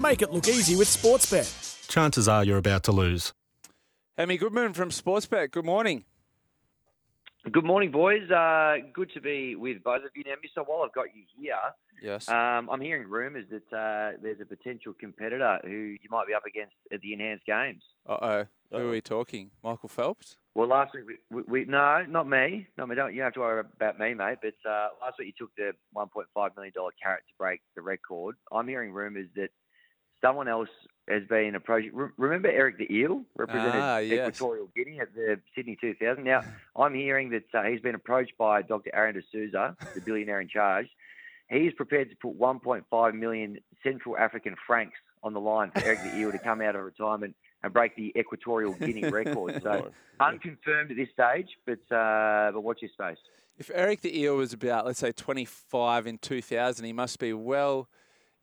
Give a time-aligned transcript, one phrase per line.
[0.00, 1.86] Make it look easy with Sportsbet.
[1.86, 3.32] Chances are you're about to lose.
[4.16, 5.50] Hammy Goodman from Sportsbet.
[5.50, 6.04] Good morning.
[7.50, 8.30] Good morning, boys.
[8.30, 10.34] Uh, good to be with both of you now.
[10.42, 11.56] Mister, while I've got you here,
[12.02, 12.28] Yes.
[12.28, 16.44] um, I'm hearing rumours that uh, there's a potential competitor who you might be up
[16.44, 17.82] against at the enhanced games.
[18.06, 18.46] Uh oh.
[18.72, 19.50] Who are we talking?
[19.64, 20.36] Michael Phelps?
[20.54, 22.94] Well, last week we, we, we no, not me, not me.
[22.94, 24.38] Don't you have to worry about me, mate.
[24.42, 28.36] But uh, last week you took the 1.5 million dollar carrot to break the record.
[28.52, 29.48] I'm hearing rumours that
[30.20, 30.68] someone else
[31.08, 31.88] has been approached.
[31.92, 34.28] Re- remember Eric the Eel represented Ah, yes.
[34.28, 36.22] Equatorial Guinea at the Sydney 2000.
[36.24, 36.42] Now
[36.76, 38.90] I'm hearing that uh, he's been approached by Dr.
[38.94, 40.86] Aron D'Souza, the billionaire in charge.
[41.48, 46.16] He's prepared to put 1.5 million Central African francs on the line for Eric the
[46.16, 49.60] Eel to come out of retirement and break the Equatorial Guinea record.
[49.62, 53.18] So unconfirmed at this stage, but uh, but watch your space.
[53.58, 57.88] If Eric the Eel was about, let's say, 25 in 2000, he must be well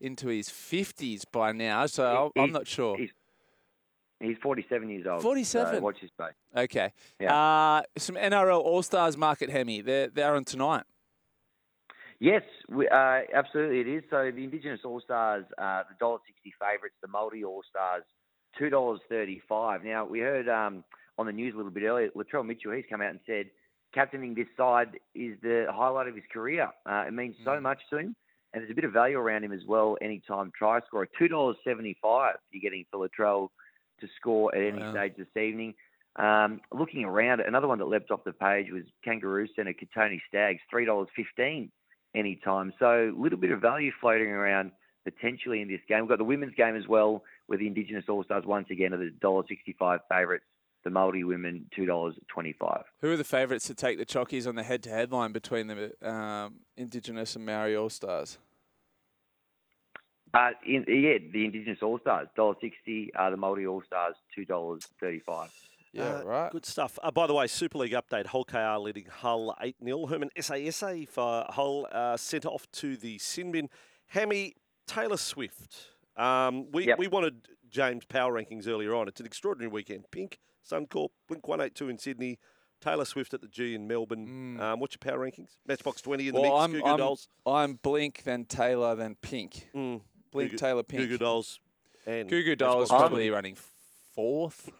[0.00, 1.86] into his 50s by now.
[1.86, 2.96] So I'm- I'm not sure.
[2.96, 3.10] He's,
[4.20, 5.22] he's 47 years old.
[5.22, 5.74] 47?
[5.76, 6.34] So watch his space.
[6.56, 6.92] Okay.
[7.20, 7.34] Yeah.
[7.34, 9.80] Uh, some NRL All Stars market, Hammy.
[9.80, 10.84] They're, they're on tonight.
[12.20, 14.02] Yes, we, uh, absolutely it is.
[14.10, 18.02] So the Indigenous All Stars, uh, the dollar sixty favourites, the Maori All Stars,
[18.58, 19.84] two dollars thirty five.
[19.84, 20.82] Now we heard um,
[21.16, 23.46] on the news a little bit earlier, Latrell Mitchell, he's come out and said
[23.94, 26.68] captaining this side is the highlight of his career.
[26.84, 28.16] Uh, it means so much to him,
[28.52, 29.96] and there's a bit of value around him as well.
[30.00, 32.36] Anytime try scorer, two dollars seventy five.
[32.50, 33.48] You're getting for Latrell
[34.00, 34.92] to score at any Wow.
[34.92, 35.74] stage this evening.
[36.16, 40.60] Um, looking around, another one that leapt off the page was Kangaroo Centre Kotoni Staggs,
[40.70, 41.70] three dollars fifteen
[42.14, 42.72] anytime.
[42.78, 44.72] So a little bit of value floating around
[45.04, 46.00] potentially in this game.
[46.00, 48.98] We've got the women's game as well, where the Indigenous All Stars once again are
[48.98, 50.44] the dollar sixty-five favourites.
[50.88, 52.82] The Maori women two dollars twenty-five.
[53.02, 56.60] Who are the favourites to take the chockies on the head-to-head line between the um,
[56.78, 58.38] Indigenous and Maori All Stars?
[60.32, 63.10] Uh, in, yeah, the Indigenous All Stars dollar sixty.
[63.14, 65.50] Uh, the Maori All Stars two dollars thirty-five.
[65.92, 66.52] Yeah, Uh, right.
[66.52, 66.98] Good stuff.
[67.02, 70.06] Uh, by the way, Super League update Hull KR leading Hull 8 0.
[70.06, 73.68] Herman SASA for Hull uh, sent off to the sin bin.
[74.06, 74.54] Hammy,
[74.86, 75.88] Taylor Swift.
[76.16, 76.98] Um, we, Yep.
[76.98, 79.06] we wanted James Power rankings earlier on.
[79.08, 80.04] It's an extraordinary weekend.
[80.10, 80.38] Pink,
[80.70, 82.38] Suncorp, Blink 182 in Sydney,
[82.80, 84.60] Taylor Swift at the G in Melbourne.
[84.60, 85.56] Um, what's your power rankings?
[85.66, 86.42] Matchbox 20 in the Mm.
[86.42, 87.28] Well, mix, I'm, Goo Goo I'm, Dolls.
[87.46, 89.68] I'm Blink, then Taylor, then Pink.
[89.74, 90.00] Mm,
[90.32, 91.02] Blink, Goo Goo- Taylor, Pink.
[91.02, 91.60] Goo Goo Dolls.
[92.06, 93.30] And Goo Goo Dolls probably 20.
[93.30, 93.56] running
[94.14, 94.70] fourth.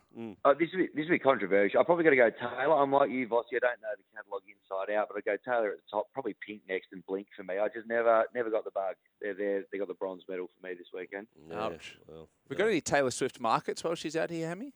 [0.45, 1.79] Oh, this will be, this will be controversial.
[1.79, 2.75] I'm probably going to go Taylor.
[2.83, 3.55] I'm like you, Vossi.
[3.55, 6.07] I don't know the catalogue inside out, but I go Taylor at the top.
[6.13, 7.57] Probably Pink next and Blink for me.
[7.59, 8.97] I just never never got the bug.
[9.21, 9.63] They're there.
[9.71, 11.29] They got the bronze medal for me this weekend.
[11.49, 11.99] Yeah, Ouch.
[12.09, 14.73] well, We got any Taylor Swift markets while she's out here, Hammy?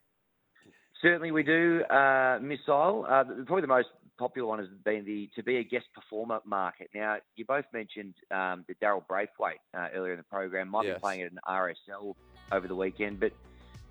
[1.03, 1.83] Certainly, we do.
[1.85, 3.05] Uh, Missile.
[3.09, 6.91] Uh, probably the most popular one has been the to be a guest performer market.
[6.95, 10.69] Now, you both mentioned um, the Daryl Braithwaite uh, earlier in the program.
[10.69, 10.97] Might Yes.
[10.97, 12.15] be playing at an RSL
[12.53, 13.33] over the weekend, but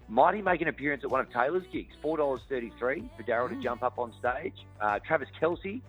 [0.08, 1.94] might he make an appearance at one of Taylor's gigs?
[2.02, 4.56] Four dollars thirty-three for Daryl to jump up on stage.
[4.80, 5.82] Uh, Travis Kelce,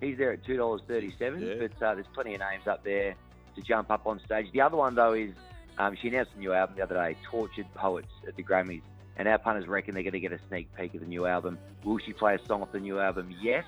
[0.00, 1.40] he's there at two dollars thirty-seven.
[1.44, 1.54] Yeah.
[1.58, 3.16] But uh, there's plenty of names up there
[3.56, 4.46] to jump up on stage.
[4.52, 5.30] The other one though is
[5.78, 8.82] um, she announced a new album the other day, Tortured Poets at the Grammys.
[9.18, 11.58] And our punters reckon they're going to get a sneak peek of the new album.
[11.84, 13.34] Will she play a song off the new album?
[13.42, 13.64] Yes.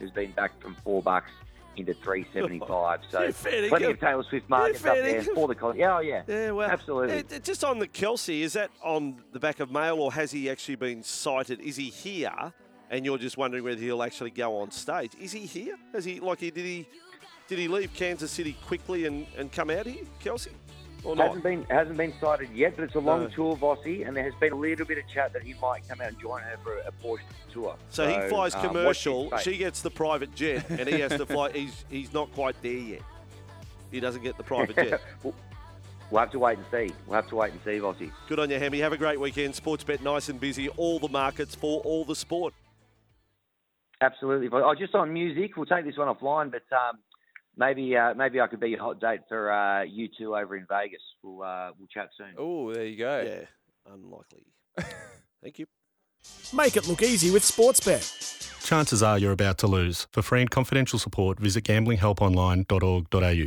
[0.00, 1.30] Has been back from four bucks
[1.76, 3.00] into three seventy five.
[3.10, 5.76] So plenty of Taylor Swift markets up there for the con.
[5.76, 7.18] Yeah, oh yeah, Yeah, well, absolutely.
[7.18, 10.50] uh, just on the Kelce, is that on the back of mail or has he
[10.50, 11.60] actually been sighted?
[11.60, 12.52] Is he here?
[12.90, 15.12] And you're just wondering whether he'll actually go on stage.
[15.20, 15.76] Is he here?
[15.92, 16.88] Has he like he did he
[17.48, 20.48] did he leave Kansas City quickly and, and come out here, Kelce?
[21.04, 21.28] Or not?
[21.28, 23.28] Hasn't been hasn't been sighted yet, but it's a long No.
[23.28, 26.00] tour, Vossi, and there has been a little bit of chat that he might come
[26.00, 27.76] out and join her for a portion of the tour.
[27.90, 29.36] So, he flies um, commercial.
[29.38, 31.50] she gets the private jet, and he has to fly.
[31.52, 33.02] He's he's not quite there yet.
[33.90, 35.00] he doesn't get the private jet.
[35.22, 35.34] we'll,
[36.10, 36.94] we'll have to wait and see.
[37.06, 38.10] We'll have to wait and see, Vossi.
[38.28, 38.80] Good on you, Hammy.
[38.80, 39.54] Have a great weekend.
[39.54, 40.68] Sportsbet nice and busy.
[40.70, 42.54] All the markets for all the sport.
[44.00, 44.48] Absolutely.
[44.52, 46.98] Oh, just on music, we'll take this one offline, but um,
[47.58, 50.66] maybe uh, maybe I could be a hot date for uh, you two over in
[50.68, 51.02] Vegas.
[51.22, 52.34] We'll uh, we'll chat soon.
[52.38, 53.20] Oh, there you go.
[53.26, 54.46] Yeah, unlikely.
[55.42, 55.66] Thank you.
[56.52, 58.64] Make it look easy with Sportsbet.
[58.64, 60.06] Chances are you're about to lose.
[60.12, 63.46] For free and confidential support, visit gamblinghelponline.org.au.